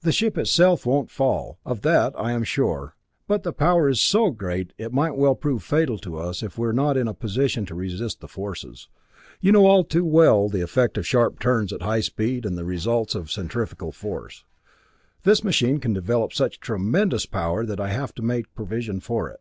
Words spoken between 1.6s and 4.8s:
of that I am sure, but the power is so great